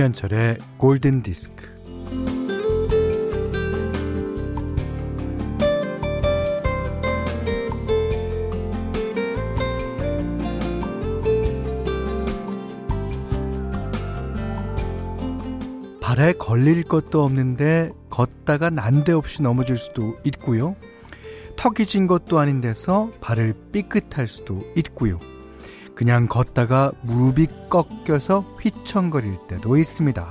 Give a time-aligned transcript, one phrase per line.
[0.00, 1.68] 김현철의 골든 디스크.
[16.00, 20.76] 발에 걸릴 것도 없는데 걷다가 난데없이 넘어질 수도 있고요.
[21.56, 25.18] 턱이 진 것도 아닌 데서 발을 삐끗할 수도 있고요.
[26.00, 30.26] 그냥 걷다가 무릎이 꺾여서 휘청거릴 때도 있습니다.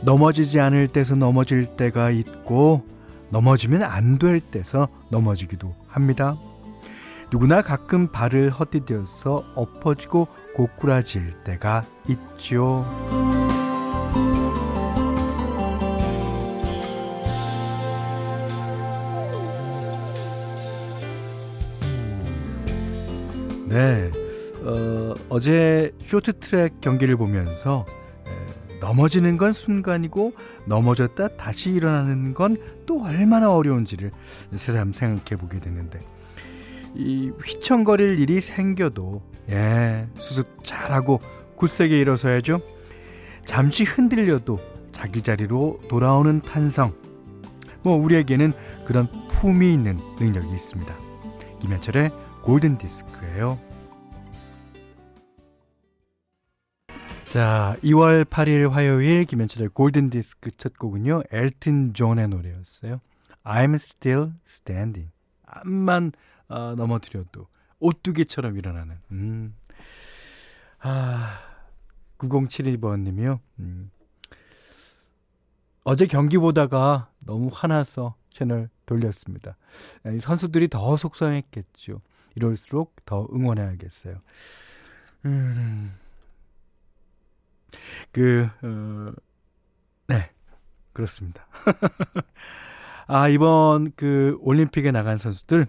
[0.00, 2.86] 넘어지지 않을 때서 넘어질 때가 있고
[3.28, 6.38] 넘어지면 안 될 때서 넘어지기도 합니다.
[7.30, 12.86] 누구나 가끔 발을 헛디뎌서 엎어지고 고꾸라질 때가 있죠.
[23.66, 24.10] 네.
[24.62, 27.84] 어, 어제 쇼트트랙 경기를 보면서
[28.26, 30.32] 에, 넘어지는 건 순간이고
[30.66, 32.56] 넘어졌다 다시 일어나는 건
[32.86, 34.10] 또 얼마나 어려운지를
[34.54, 36.00] 새삼 생각해 보게 됐는데
[36.94, 41.20] 이 휘청거릴 일이 생겨도 예, 수습 잘하고
[41.56, 42.60] 굳세게 일어서야죠.
[43.44, 44.58] 잠시 흔들려도
[44.92, 46.94] 자기 자리로 돌아오는 탄성.
[47.82, 48.52] 뭐 우리에게는
[48.86, 50.94] 그런 품이 있는 능력이 있습니다.
[51.60, 52.10] 김현철의
[52.46, 53.58] 골든 디스크예요.
[57.26, 61.24] 자, 2월 8일 화요일 김현철의 골든 디스크 첫 곡은요.
[61.32, 63.00] 엘튼 존의 노래였어요.
[63.42, 65.10] I'm still standing.
[65.44, 66.12] 암만
[66.46, 67.48] 어, 넘어뜨려도
[67.80, 68.94] 오뚜기처럼 일어나는.
[69.10, 69.56] 음.
[70.78, 71.40] 아,
[72.18, 73.40] 9072번 님이요.
[73.58, 73.90] 음.
[75.82, 79.56] 어제 경기 보다가 너무 화나서 채널 돌렸습니다.
[80.20, 82.00] 선수들이 더 속상했겠죠.
[82.36, 84.20] 이럴수록 더 응원해야겠어요.
[85.24, 85.92] 음.
[88.12, 89.12] 그, 어,
[90.06, 90.30] 네.
[90.92, 91.46] 그렇습니다.
[93.06, 95.66] 아, 이번 그 올림픽에 나간 선수들,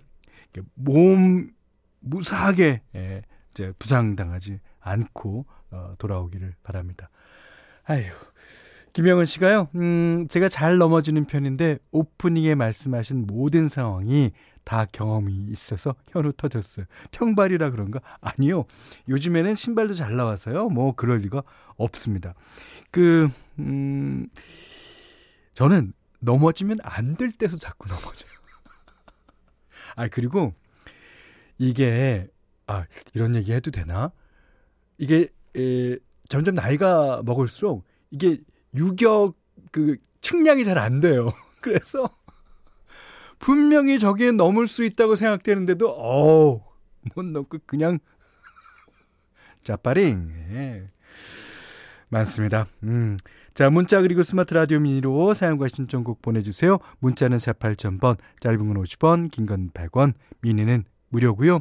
[0.76, 1.52] 몸
[2.00, 7.10] 무사하게, 예, 이제 부상당하지 않고, 어, 돌아오기를 바랍니다.
[7.86, 8.04] 아휴.
[8.94, 14.32] 김영은 씨가요, 음, 제가 잘 넘어지는 편인데, 오프닝에 말씀하신 모든 상황이
[14.68, 16.86] 다 경험이 있어서 현우 터졌어요.
[17.12, 18.02] 평발이라 그런가?
[18.20, 18.66] 아니요.
[19.08, 20.68] 요즘에는 신발도 잘 나와서요.
[20.68, 21.42] 뭐 그럴 리가
[21.78, 22.34] 없습니다.
[22.92, 23.30] 그,
[23.60, 24.28] 음,
[25.54, 28.30] 저는 넘어지면 안 될 때서 자꾸 넘어져요.
[29.96, 30.54] 아, 그리고
[31.58, 32.28] 이게,
[32.68, 34.12] 아, 이런 얘기 해도 되나?
[34.98, 35.98] 이게, 에,
[36.30, 38.40] 점점 나이가 먹을수록 이게
[38.76, 39.36] 유격
[39.72, 41.32] 그 측량이 잘 안 돼요.
[41.62, 42.10] 그래서
[43.40, 46.62] 분명히 저기에 넘을 수 있다고 생각되는데도 어우
[47.16, 48.00] 못 넘고 그냥
[49.64, 50.88] 짜파링 예.
[52.10, 52.68] 많습니다.
[52.84, 53.18] 음.
[53.54, 56.78] 자, 문자 그리고 스마트 라디오 미니로 사용과 신청곡 보내주세요.
[57.00, 61.60] 문자는 48,000번, 짧은 건 50원, 긴 건 100원, 미니는 무료고요.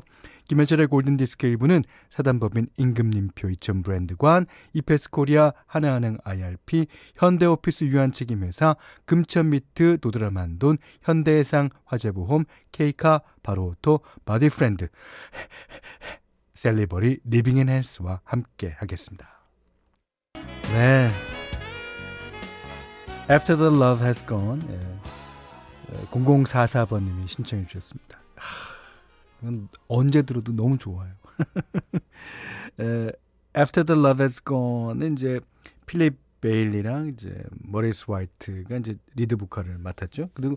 [0.49, 6.87] 김현철의 골든디스크 1부는 사단법인 임금님표 2000 브랜드관, 이페스 코리아, 하나은행 IRP,
[7.17, 14.89] 현대오피스 유한책임회사, 금천미트 노드라만돈, 현대해상 화재보험, 케이카, 바로오토, 바디프렌드,
[16.55, 19.29] 셀리버리 리빙앤 헬스와 함께 하겠습니다.
[20.73, 21.11] 네.
[23.31, 24.63] After the love has gone.
[24.71, 24.97] 예.
[26.11, 28.19] 0044번님이 신청해 주셨습니다.
[29.89, 31.13] 언제 들어도 너무 좋아요.
[32.81, 33.13] 에,
[33.57, 35.41] After the Love Has Gone은 이제
[35.87, 40.31] 필립 베일리랑 이제 머리스 화이트가 이제 리드 보컬을 맡았죠.
[40.35, 40.57] 그리고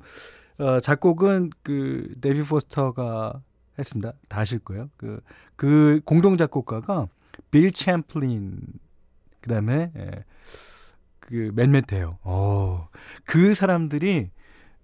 [0.58, 3.42] 어, 작곡은 그 데빗 포스터가
[3.78, 4.14] 했습니다.
[4.28, 4.90] 다 아실 거예요.
[4.98, 5.22] 그,
[5.56, 7.08] 그 공동 작곡가가
[7.50, 8.60] 빌 챔플린
[9.40, 10.26] 그다음에 예,
[11.20, 12.20] 그 맨메테요.
[12.24, 12.90] 어.
[13.24, 14.32] 그 사람들이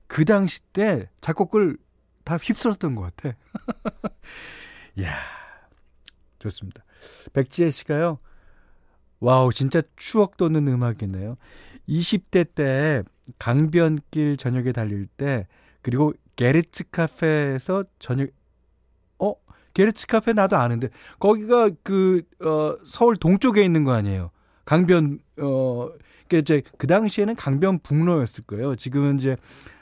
[0.08, 1.78] 그 당시 때 작곡을
[2.26, 3.38] 다 휩쓸었던 것 같아.
[4.98, 5.16] 이야,
[6.40, 6.84] 좋습니다.
[7.34, 8.20] 백지혜 씨가요,
[9.20, 11.38] 와우, 진짜 추억 돋는 음악이네요.
[11.88, 13.04] 20대 때
[13.40, 15.48] 강변길 저녁에 달릴 때,
[15.82, 18.30] 그리고 게르츠 카페에서 저녁,
[19.20, 19.34] 어?
[19.74, 20.90] 게르츠 카페 나도 아는데,
[21.20, 24.32] 거기가 그, 어, 서울 동쪽에 있는 거 아니에요.
[24.66, 25.90] 강변, 어,
[26.28, 28.76] 그 이제 그 당시에는 강변 북로였을 거예요.
[28.76, 29.38] 지금은 이제,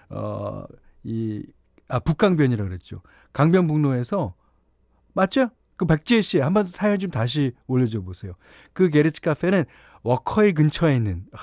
[0.09, 0.65] 어,
[1.03, 1.45] 이,
[1.93, 3.03] 아, 북강변이라 그랬죠.
[3.33, 4.33] 강변북로에서
[5.13, 5.51] 맞죠?
[5.77, 8.33] 그 백지혜 씨 한번 사연 좀 다시 올려줘 보세요.
[8.73, 9.65] 그 게르츠 카페는
[10.01, 11.37] 워커힐 근처에 있는 아,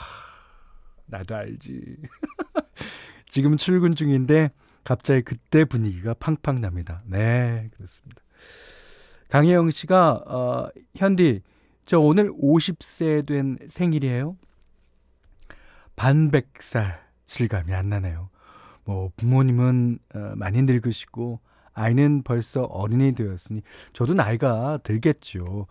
[1.06, 1.98] 나도 알지.
[3.28, 4.50] 지금 출근 중인데
[4.82, 7.04] 갑자기 그때 분위기가 팡팡 납니다.
[7.06, 8.20] 네, 그렇습니다.
[9.28, 11.42] 강혜영 씨가 어, 현디
[11.84, 14.36] 저 오늘 50세 된 생일이에요.
[15.94, 18.30] 반백살 실감이 안 나네요.
[18.90, 21.38] 뭐 부모님은 어, 많이 늙으시고
[21.74, 25.68] 아이는 벌써 어린이 되었으니 저도 나이가 들겠죠.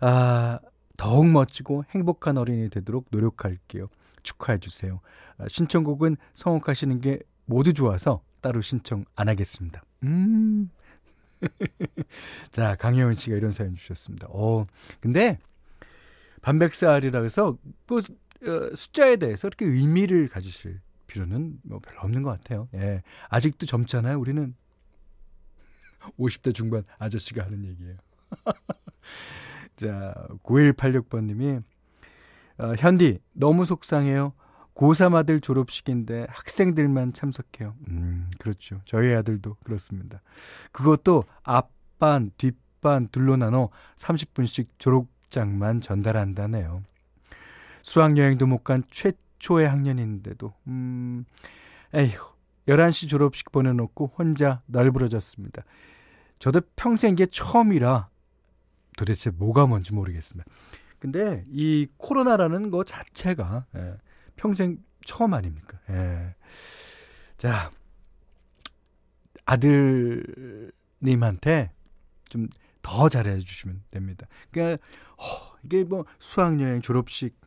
[0.00, 0.58] 아,
[0.98, 3.88] 더욱 멋지고 행복한 어린이 되도록 노력할게요.
[4.22, 5.00] 축하해 주세요.
[5.38, 9.82] 아, 신청곡은 성혹하시는 게 모두 좋아서 따로 신청 안 하겠습니다.
[10.02, 10.70] 음.
[12.52, 14.28] 자, 강혜원 씨가 이런 사연 주셨습니다.
[14.28, 14.66] 어,
[15.00, 15.38] 근데
[16.42, 17.56] 반백살이라 해서
[17.86, 20.78] 뭐 어, 숫자에 대해서 이렇게 의미를 가지실
[21.10, 22.68] 필요는 뭐 별로 없는 것 같아요.
[22.74, 23.02] 예.
[23.28, 24.18] 아직도 젊잖아요.
[24.18, 24.54] 우리는
[26.18, 27.96] 50대 중반 아저씨가 하는 얘기예요.
[29.76, 30.14] 자,
[30.44, 31.62] 9186번님이
[32.58, 34.32] 어, 현디 너무 속상해요.
[34.74, 37.74] 고3 아들 졸업식인데 학생들만 참석해요.
[37.88, 38.80] 음, 그렇죠.
[38.84, 40.22] 저희 아들도 그렇습니다.
[40.72, 46.82] 그것도 앞반, 뒷반 둘로 나눠 30분씩 졸업장만 전달한다네요.
[47.82, 51.24] 수학여행도 못 간 최 초의 학년인데도, 음,
[51.92, 52.16] 에휴,
[52.68, 55.64] 11시 졸업식 보내놓고 혼자 널브러졌습니다.
[56.38, 58.08] 저도 평생 이게 처음이라
[58.96, 60.48] 도대체 뭐가 뭔지 모르겠습니다.
[61.00, 63.96] 근데 이 코로나라는 거 자체가 예,
[64.36, 65.80] 평생 처음 아닙니까?
[65.90, 66.36] 예.
[67.36, 67.70] 자,
[69.46, 70.70] 아들님한테
[72.28, 72.48] 좀
[72.82, 74.26] 더 잘해 주시면 됩니다.
[74.50, 74.82] 그러니까
[75.16, 77.39] 어, 이게 뭐 수학여행 졸업식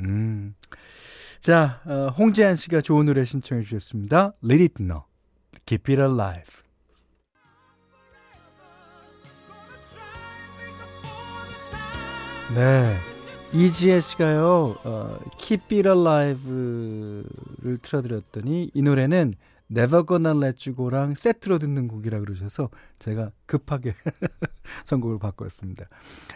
[0.00, 0.54] 음.
[1.40, 4.32] 자, 어, 홍재한 씨가 좋은 노래 신청해 주셨습니다.
[4.44, 5.04] Let it know.
[5.66, 6.60] Keep it alive.
[12.54, 12.98] 네.
[13.52, 17.24] 이지혜 씨가요, 어, Keep It Alive를
[17.82, 19.34] 틀어드렸더니 이 노래는
[19.70, 23.94] Never Gonna Let You Go랑 세트로 듣는 곡이라 그러셔서 제가 급하게
[24.84, 25.86] 선곡을 바꿨습니다.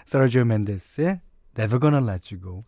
[0.04, 1.20] 서르지오 멘데스의
[1.56, 2.64] Never Gonna Let You Go.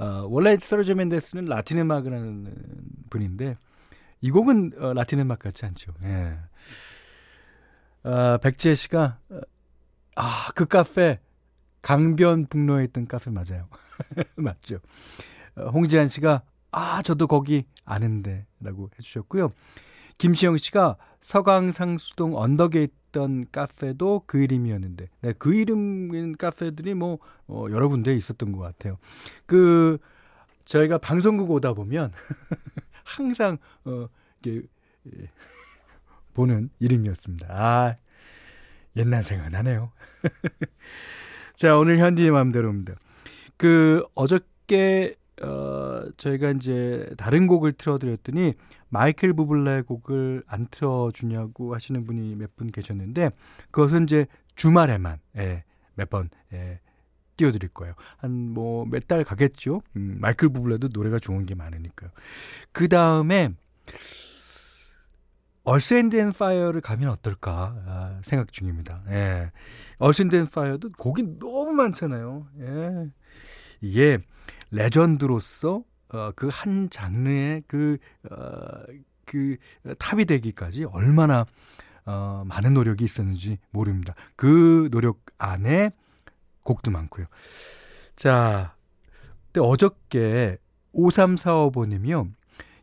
[0.00, 2.54] 어, 원래 서르지오 멘데스는 라틴 음악을 하는
[3.10, 3.58] 분인데
[4.22, 5.92] 이 곡은 어, 라틴 음악 같지 않죠.
[6.04, 6.38] 예.
[8.08, 9.40] 어, 백지혜 씨가 어,
[10.16, 11.20] 아, 그 카페
[11.82, 13.68] 강변북로에 있던 카페 맞아요.
[14.36, 14.78] 맞죠.
[15.56, 19.52] 어, 홍지한 씨가 아 저도 거기 아는데라고 해주셨고요.
[20.16, 27.88] 김시영 씨가 서강상수동 언덕에 있던 카페도 그 이름이었는데 네, 그 이름인 카페들이 뭐 어, 여러
[27.88, 28.98] 군데 있었던 것 같아요.
[29.46, 29.98] 그
[30.64, 32.12] 저희가 방송국 오다 보면
[33.04, 34.08] 항상 어,
[34.40, 34.62] 이게
[35.06, 35.30] 예,
[36.34, 37.46] 보는 이름이었습니다.
[37.50, 37.96] 아
[38.96, 39.92] 옛날 생각나네요.
[41.54, 42.94] 자, 오늘 현디의 마음대로입니다.
[43.56, 48.54] 그 어저께 어 저희가 이제 다른 곡을 틀어드렸더니
[48.88, 53.30] 마이클 부블레 곡을 안 틀어주냐고 하시는 분이 몇 분 계셨는데
[53.70, 54.26] 그것은 이제
[54.56, 55.64] 주말에만 예,
[55.94, 56.80] 몇번 예,
[57.36, 57.94] 띄워드릴 거예요.
[58.18, 59.80] 한 뭐 몇 달 가겠죠.
[59.96, 62.10] 음, 마이클 부블레도 노래가 좋은 게 많으니까요.
[62.72, 63.50] 그 다음에
[65.64, 69.02] 얼스 윈드 앤 파이어를 가면 어떨까 아, 생각 중입니다.
[69.10, 69.52] 예.
[69.98, 72.46] 얼스 윈드 앤 파이어도 곡이 너무 많잖아요.
[72.60, 73.10] 예.
[73.82, 74.18] 이게
[74.70, 77.98] 레전드로서 어, 그 한 장르의 그,
[78.30, 78.84] 어,
[79.24, 79.56] 그
[79.98, 81.46] 탑이 되기까지 얼마나
[82.04, 84.14] 어, 많은 노력이 있었는지 모릅니다.
[84.34, 85.90] 그 노력 안에
[86.64, 87.26] 곡도 많고요.
[88.16, 88.74] 자,
[89.52, 90.58] 근데 어저께
[90.94, 92.32] 5345번님이요.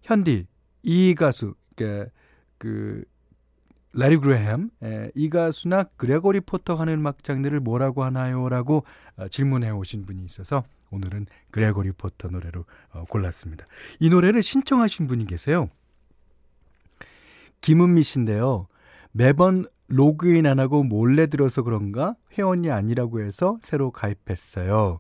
[0.03, 0.47] 현디,
[0.83, 2.09] 이 가수, 그러니까
[2.57, 3.03] 그
[3.93, 8.83] 라리 그레햄 에, 이 가수나 그레고리 포터 하는 음악 장르를 뭐라고 하나요라고
[9.15, 13.65] 어, 질문해 오신 분이 있어서 오늘은 그레고리 포터 노래로 어, 골랐습니다.
[13.99, 15.69] 이 노래를 신청하신 분이 계세요.
[17.61, 18.67] 김은미 씨인데요.
[19.11, 24.99] 매번 로그인 안 하고 몰래 들어서 그런가 회원이 아니라고 해서 새로 가입했어요.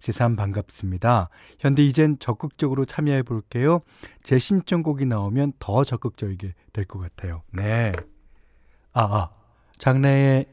[0.00, 1.30] 지삼 반갑습니다.
[1.60, 3.80] 현대 이젠 적극적으로 참여해 볼게요.
[4.22, 7.42] 제 신청곡이 나오면 더 적극적이게 될 것 같아요.
[7.52, 7.92] 네.
[8.94, 9.30] 아, 아.
[9.78, 10.46] 장래에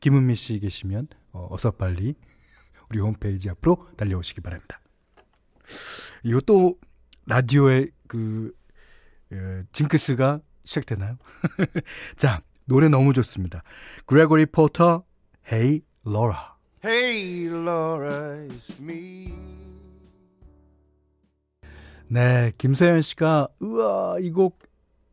[0.00, 2.14] 김은미 씨 계시면 어, 어서 빨리
[2.90, 4.80] 우리 홈페이지 앞으로 달려오시기 바랍니다.
[6.22, 6.78] 이것도
[7.26, 8.52] 라디오의 그
[9.32, 11.16] 에, 징크스가 시작되나요?
[12.16, 13.62] 자, 노래 너무 좋습니다.
[14.06, 15.04] 그레고리 포터,
[15.50, 16.36] Hey Laura.
[16.84, 19.32] Hey Laura, it's me.
[22.08, 24.58] 네, 김서연 씨가 우와 이 곡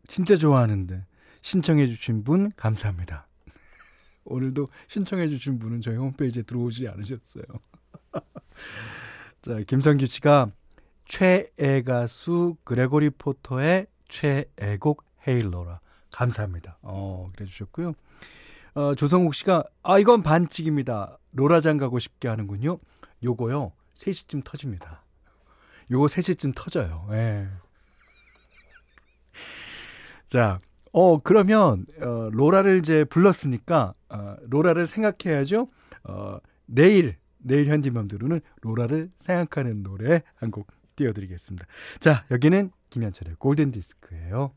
[0.07, 1.05] 진짜 좋아하는데
[1.41, 3.27] 신청해 주신 분 감사합니다.
[4.25, 7.43] 오늘도 신청해 주신 분은 저희 홈페이지에 들어오지 않으셨어요.
[9.41, 10.51] 자, 김성규 씨가
[11.05, 15.79] 최애 가수 그레고리 포터의 최애곡 헤일러라
[16.11, 16.77] 감사합니다.
[16.81, 17.93] 어, 그래 주셨고요.
[18.73, 21.17] 어, 조성욱 씨가 아 이건 반칙입니다.
[21.33, 22.77] 로라장 가고 싶게 하는군요.
[23.23, 25.03] 요거요 3시쯤 터집니다.
[25.89, 27.07] 요거 3시쯤 터져요.
[27.11, 27.47] 예.
[30.25, 30.61] 자,
[30.93, 35.67] 어 그러면 어, 로라를 이제 불렀으니까 어, 로라를 생각해야죠.
[36.03, 41.65] 어, 내일 내일 현지맘대로는 로라를 생각하는 노래 한 곡 띄워드리겠습니다.
[41.99, 44.53] 자, 여기는 김현철의 골든 디스크예요.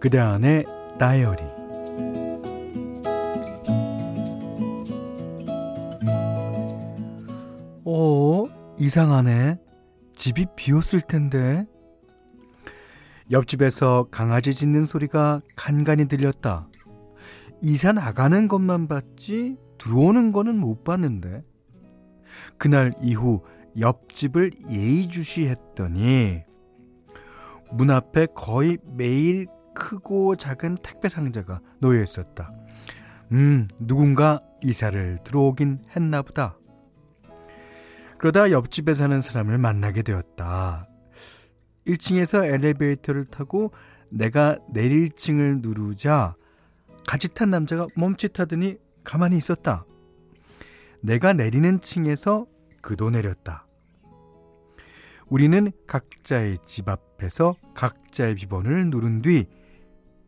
[0.00, 0.64] 그대 안의
[0.98, 1.59] 다이어리
[8.80, 9.58] 이상하네.
[10.16, 11.66] 집이 비었을 텐데.
[13.30, 16.66] 옆집에서 강아지 짖는 소리가 간간히 들렸다.
[17.60, 21.42] 이사 나가는 것만 봤지 들어오는 거는 못 봤는데.
[22.56, 23.42] 그날 이후
[23.78, 26.42] 옆집을 예의주시했더니
[27.72, 32.50] 문 앞에 거의 매일 크고 작은 택배 상자가 놓여 있었다.
[33.32, 36.56] 음, 누군가 이사를 들어오긴 했나 보다.
[38.20, 40.86] 그러다 옆집에 사는 사람을 만나게 되었다.
[41.86, 43.72] 1층에서 엘리베이터를 타고
[44.10, 46.34] 내가 내릴 층을 누르자
[47.06, 49.86] 같이 탄 남자가 멈칫하더니 가만히 있었다.
[51.00, 52.46] 내가 내리는 층에서
[52.82, 53.66] 그도 내렸다.
[55.28, 59.46] 우리는 각자의 집 앞에서 각자의 비번을 누른 뒤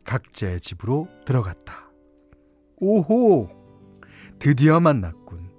[0.06, 1.90] 각자의 집으로 들어갔다.
[2.76, 3.50] 오호!
[4.38, 5.51] 드디어 만났군.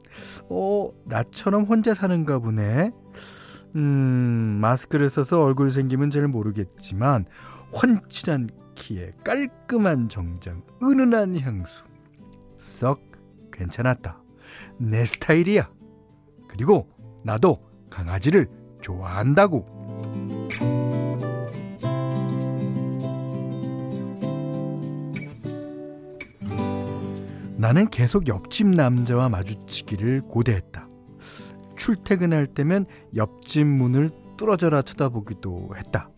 [0.49, 2.91] 어, 나처럼 혼자 사는가 보네.
[3.75, 7.25] 음, 마스크를 써서 얼굴 생김은 잘 모르겠지만,
[7.73, 11.83] 훤칠한 키에 깔끔한 정장, 은은한 향수.
[12.57, 13.01] 썩
[13.51, 14.21] 괜찮았다.
[14.77, 15.69] 내 스타일이야.
[16.47, 16.87] 그리고
[17.23, 18.47] 나도 강아지를
[18.81, 19.72] 좋아한다고.
[27.63, 30.89] 나는 계속 옆집 남자와 마주치기를 고대했다.
[31.77, 36.09] 출퇴근할 때면 옆집 문을 뚫어져라 쳐다보기도 했다.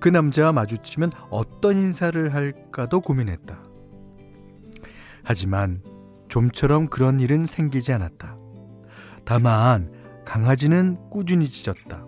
[0.00, 3.62] 그 남자와 마주치면 어떤 인사를 할까도 고민했다.
[5.24, 5.82] 하지만
[6.28, 8.38] 좀처럼 그런 일은 생기지 않았다.
[9.26, 9.92] 다만
[10.24, 12.06] 강아지는 꾸준히 짖었다.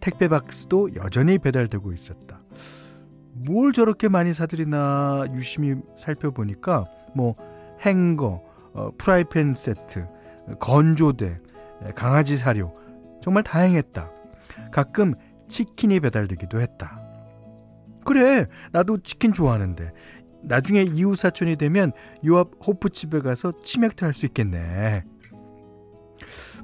[0.00, 2.40] 택배 박스도 여전히 배달되고 있었다.
[3.34, 7.34] 뭘 저렇게 많이 사들이나 유심히 살펴보니까 뭐
[7.80, 8.42] 행거,
[8.74, 10.06] 어, 프라이팬 세트,
[10.58, 11.38] 건조대,
[11.94, 12.74] 강아지 사료
[13.20, 14.10] 정말 다행했다.
[14.70, 15.14] 가끔
[15.48, 17.00] 치킨이 배달되기도 했다.
[18.04, 19.92] 그래, 나도 치킨 좋아하는데
[20.44, 21.92] 나중에 이웃 사촌이 되면
[22.24, 25.04] 요 앞 호프집에 가서 치맥도 할 수 있겠네.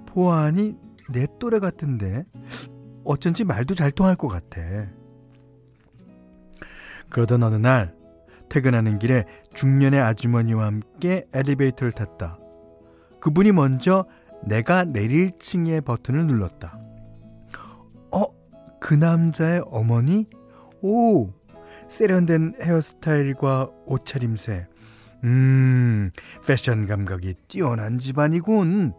[0.07, 0.77] 보아하니
[1.11, 2.25] 내 또래 같은데
[3.05, 4.61] 어쩐지 말도 잘 통할 것 같아.
[7.11, 7.95] 그러던 어느 날
[8.49, 9.25] 퇴근하는 길에
[9.55, 12.39] 중년의 아주머니와 함께 엘리베이터를 탔다.
[13.21, 14.07] 그분이 먼저
[14.45, 16.79] 내가 내릴 층의 버튼을 눌렀다.
[18.13, 18.25] 어?
[18.81, 20.27] 그 남자의 어머니?
[20.81, 21.31] 오!
[21.89, 24.67] 세련된 헤어스타일과 옷차림새.
[25.25, 26.11] 음,
[26.47, 28.93] 패션 감각이 뛰어난 집안이군.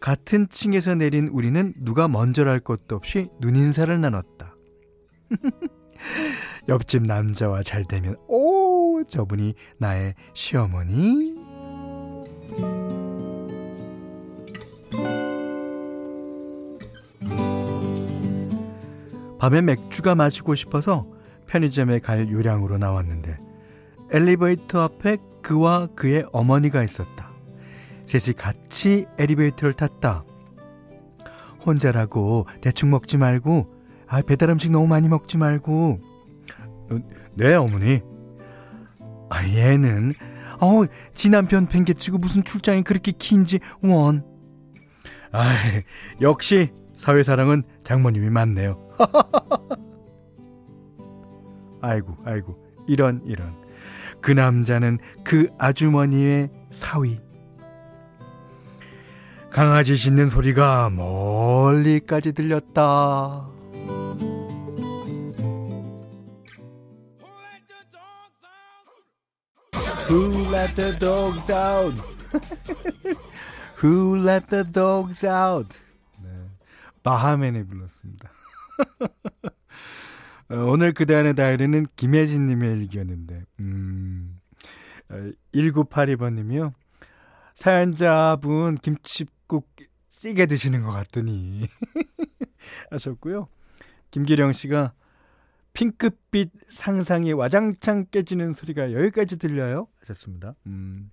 [0.00, 4.56] 같은 층에서 내린 우리는 누가 먼저랄 것도 없이 눈인사를 나눴다.
[6.68, 11.34] 옆집 남자와 잘 되면 오 저분이 나의 시어머니
[19.38, 21.06] 밤에 맥주가 마시고 싶어서
[21.46, 23.36] 편의점에 갈 요량으로 나왔는데
[24.10, 27.30] 엘리베이터 앞에 그와 그의 어머니가 있었다.
[28.06, 30.24] 셋이 같이 엘리베이터를 탔다.
[31.64, 33.74] 혼자라고 대충 먹지 말고
[34.06, 36.00] 아 배달 음식 너무 많이 먹지 말고
[37.34, 38.02] 네, 어머니.
[39.28, 40.14] 아, 얘는,
[40.60, 44.24] 어, 지 남편 팽개치고 무슨 출장이 그렇게 긴지, 원.
[45.32, 45.52] 아,
[46.20, 48.88] 역시 사회사랑은 장모님이 맞네요.
[51.82, 53.54] 아이고, 아이고, 이런, 이런.
[54.20, 57.20] 그 남자는 그 아주머니의 사위.
[59.50, 63.48] 강아지 짖는 소리가 멀리까지 들렸다.
[70.08, 71.94] Who let the dogs out?
[73.82, 75.80] Who let the dogs out?
[76.22, 76.30] 네.
[77.02, 78.30] 바하맨이 불렀습니다.
[80.48, 84.40] 어, 오늘 그대 안의 다이리는 김혜진님의 일기였는데, 음,
[85.52, 86.66] 1982번님이요.
[86.66, 86.72] 어,
[87.54, 89.68] 사연자분 김치국
[90.08, 91.68] 세게 드시는 것 같더니
[92.90, 93.48] 하셨고요.
[94.12, 94.92] 김기령 씨가
[95.76, 99.88] 핑크빛 상상이 와장창 깨지는 소리가 여기까지 들려요?
[100.00, 100.54] 하셨습니다.
[100.66, 101.10] 음.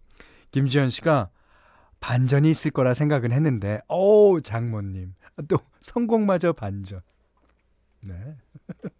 [0.51, 1.29] 김지현 씨가
[1.99, 5.15] 반전이 있을 거라 생각은 했는데, 오, 장모님.
[5.47, 7.01] 또 성공마저 반전.
[8.01, 8.37] 네.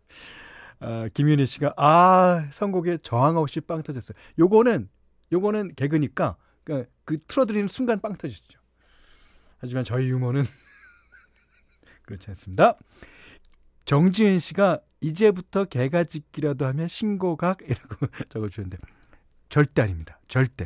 [0.80, 4.18] 아, 김윤희 씨가 아 선곡에 저항 없이 빵 터졌어요.
[4.38, 4.90] 요거는
[5.32, 8.60] 요거는 개그니까 그러니까 그 틀어드리는 순간 빵 터지죠.
[9.60, 10.44] 하지만 저희 유머는
[12.04, 12.78] 그렇지 않습니다.
[13.86, 18.78] 정지은 씨가 이제부터 개가 짖기라도 하면 신고각 이라고 적어주는데
[19.50, 20.20] 절대 아닙니다.
[20.28, 20.66] 절대.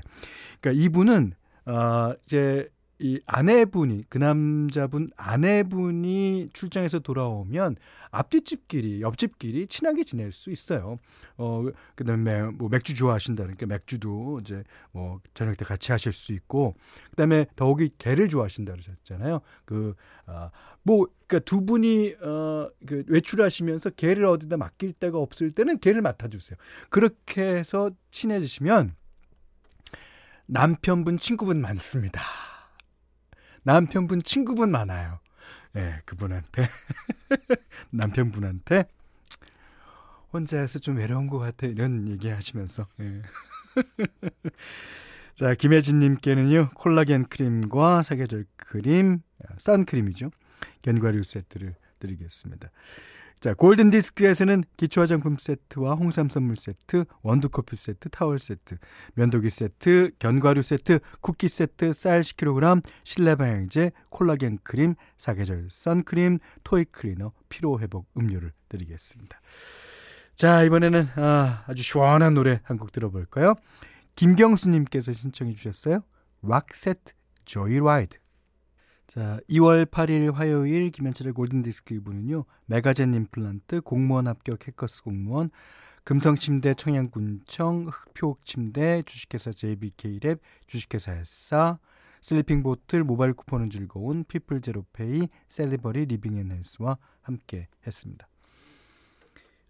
[0.61, 1.33] 그러니까 이분은
[1.65, 2.69] 어, 이제
[2.99, 7.75] 이 아내분이 그 남자분 아내분이 출장해서 돌아오면
[8.09, 10.97] 앞뒷집끼리 옆집끼리 친하게 지낼 수 있어요.
[11.37, 16.75] 어 그다음에 뭐 맥주 좋아하신다 그러니까 맥주도 이제 뭐 저녁 때 같이 하실 수 있고
[17.11, 19.41] 그다음에 더욱이 개를 좋아하신다 그러셨잖아요.
[19.65, 19.93] 그
[20.25, 20.49] 아,
[20.87, 26.57] 뭐 그러니까 두 분이 어그 외출하시면서 개를 어디다 맡길 데가 없을 때는 개를 맡아 주세요.
[26.89, 28.95] 그렇게 해서 친해지시면
[30.45, 32.21] 남편분 친구분 많습니다.
[33.63, 35.19] 남편분 친구분 많아요.
[35.75, 36.69] 예, 네, 그분한테
[37.91, 38.85] 남편분한테
[40.31, 43.21] 혼자 해서 좀 외로운 것 같아 이런 얘기 하시면서 예.
[45.35, 49.19] 자 김혜진님께는요 콜라겐 크림과 사계절 크림
[49.57, 50.31] 선크림이죠
[50.87, 52.69] 견과류 세트를 드리겠습니다.
[53.41, 58.77] 자, 골든 디스크에서는 기초 화장품 세트와 홍삼 선물 세트, 원두 커피 세트, 타월 세트,
[59.13, 66.85] 면도기 세트, 견과류 세트, 쿠키 세트, 쌀 10kg, 실내 방향제, 콜라겐 크림, 사계절 선크림, 토이
[66.85, 69.39] 클리너, 피로 회복 음료를 드리겠습니다.
[70.35, 73.55] 자, 이번에는 아, 아주 시원한 노래 한 곡 들어볼까요?
[74.15, 76.01] 김경수 님께서 신청해 주셨어요.
[76.41, 76.99] 락셋
[77.45, 78.17] Joyride.
[79.07, 82.43] 자, 2월 8일 화요일 김현철의 골든디스크 2부는요.
[82.65, 85.49] 메가젠 임플란트, 공무원 합격 해커스 공무원,
[86.03, 91.79] 금성침대 청양군청, 흑표침대, 주식회사 JBK랩, 주식회사 햇사,
[92.19, 98.27] 슬리핑 보틀, 모바일 쿠폰은 즐거운 피플 제로페이, 셀리버리 리빙 앤 헬스와 함께 했습니다.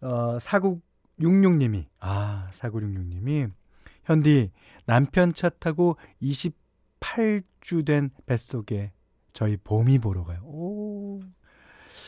[0.02, 3.52] 어, 4966님이, 아, 4966님이,
[4.04, 4.52] 현디,
[4.88, 8.93] 남편 차 타고 28주 된 뱃속에
[9.38, 10.39] 저희 봄이 보러 가요.
[10.45, 11.19] 오.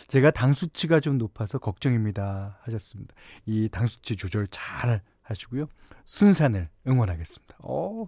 [0.07, 2.57] 제가 당 수치가 좀 높아서 걱정입니다.
[2.63, 3.13] 하셨습니다.
[3.45, 5.67] 이 당 수치 조절 잘 하시고요.
[6.05, 7.57] 순산을 응원하겠습니다.
[7.59, 8.07] 어,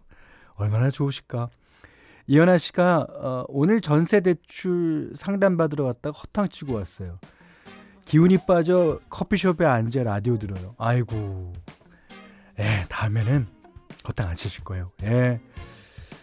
[0.55, 1.49] 얼마나 좋으실까.
[2.25, 7.19] 이현아 씨가 어, 오늘 전세 대출 상담 받으러 갔다가 허탕 치고 왔어요.
[8.05, 10.73] 기운이 빠져 커피숍에 앉아 라디오 들어요.
[10.79, 11.53] 아이고.
[12.57, 13.45] 예, 다음에는
[14.07, 14.91] 허탕 안 치실 거예요.
[15.03, 15.39] 예.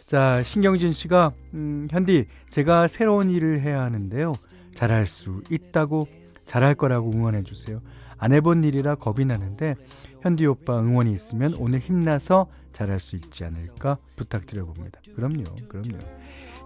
[0.09, 4.33] 자, 신경진 씨가, 음, 현디, 제가 새로운 일을 해야 하는데요.
[4.73, 7.83] 잘할 수 있다고, 잘할 거라고 응원해 주세요.
[8.17, 9.75] 안 해본 일이라 겁이 나는데,
[10.23, 14.99] 현디 오빠 응원이 있으면 오늘 힘나서 잘할 수 있지 않을까 부탁드려 봅니다.
[15.15, 15.99] 그럼요, 그럼요.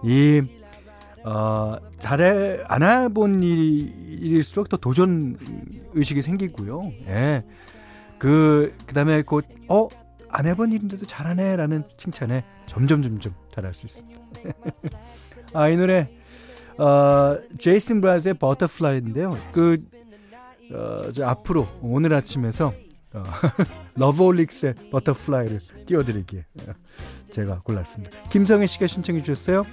[0.05, 0.39] 이,
[1.25, 5.37] 어, 잘해, 안 해본 일일수록 더 도전
[5.93, 6.93] 의식이 생기고요.
[7.07, 7.43] 예.
[8.17, 9.89] 그, 그 다음에 곧, 어,
[10.33, 14.19] 안 해본 일인데도 잘하네라는 칭찬에 점점 점점 잘할 수 있습니다.
[15.53, 16.09] 아, 이 노래
[16.79, 19.37] 어, 제이슨 므라즈의 Butterfly인데요.
[19.51, 19.77] 그
[20.71, 22.73] 어, 저 앞으로 오늘 아침에서
[23.13, 23.23] 어,
[23.93, 26.45] 러브홀릭스의 Butterfly를 띄워드리기에
[27.29, 28.23] 제가 골랐습니다.
[28.29, 29.67] 김성희 씨가 신청해 주셨어요.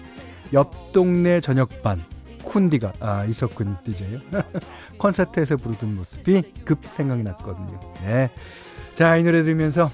[0.53, 2.05] 옆 동네 저녁반
[2.45, 4.21] 쿤디가 아 이석훈 DJ요.
[4.99, 7.81] 콘서트에서 부르던 모습이 급 생각이 났거든요.
[8.05, 8.31] 네.
[8.95, 9.91] 자, 이 노래 들으면서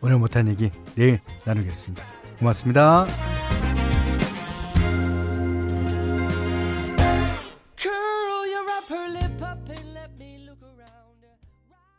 [0.00, 2.04] 오늘 못한 얘기 내일 나누겠습니다.
[2.38, 3.37] 고맙습니다.